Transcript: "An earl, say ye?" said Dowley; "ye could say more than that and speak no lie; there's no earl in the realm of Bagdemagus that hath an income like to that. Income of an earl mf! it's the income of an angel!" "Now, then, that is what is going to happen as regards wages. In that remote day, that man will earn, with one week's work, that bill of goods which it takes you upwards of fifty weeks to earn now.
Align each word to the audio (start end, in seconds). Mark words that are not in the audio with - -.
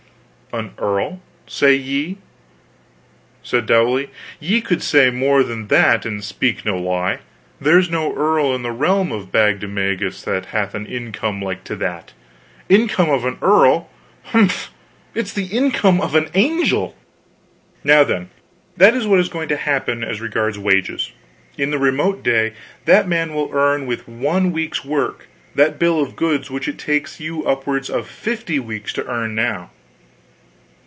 "An 0.53 0.73
earl, 0.79 1.21
say 1.47 1.75
ye?" 1.75 2.17
said 3.41 3.65
Dowley; 3.65 4.09
"ye 4.37 4.59
could 4.59 4.83
say 4.83 5.09
more 5.09 5.43
than 5.43 5.69
that 5.69 6.05
and 6.05 6.21
speak 6.21 6.65
no 6.65 6.77
lie; 6.77 7.19
there's 7.61 7.89
no 7.89 8.13
earl 8.13 8.53
in 8.53 8.61
the 8.61 8.73
realm 8.73 9.13
of 9.13 9.31
Bagdemagus 9.31 10.23
that 10.23 10.47
hath 10.47 10.75
an 10.75 10.85
income 10.87 11.41
like 11.41 11.63
to 11.63 11.77
that. 11.77 12.11
Income 12.67 13.09
of 13.11 13.23
an 13.23 13.37
earl 13.41 13.89
mf! 14.33 14.71
it's 15.15 15.31
the 15.31 15.45
income 15.45 16.01
of 16.01 16.15
an 16.15 16.27
angel!" 16.33 16.97
"Now, 17.81 18.03
then, 18.03 18.29
that 18.75 18.93
is 18.93 19.07
what 19.07 19.21
is 19.21 19.29
going 19.29 19.47
to 19.47 19.55
happen 19.55 20.03
as 20.03 20.19
regards 20.19 20.59
wages. 20.59 21.13
In 21.57 21.69
that 21.71 21.77
remote 21.79 22.23
day, 22.23 22.51
that 22.83 23.07
man 23.07 23.33
will 23.33 23.51
earn, 23.53 23.85
with 23.85 24.05
one 24.05 24.51
week's 24.51 24.83
work, 24.83 25.27
that 25.55 25.79
bill 25.79 26.01
of 26.01 26.17
goods 26.17 26.51
which 26.51 26.67
it 26.67 26.77
takes 26.77 27.21
you 27.21 27.45
upwards 27.45 27.89
of 27.89 28.05
fifty 28.05 28.59
weeks 28.59 28.91
to 28.91 29.07
earn 29.07 29.33
now. 29.33 29.69